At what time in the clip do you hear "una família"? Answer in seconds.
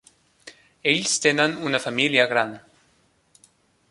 1.69-2.27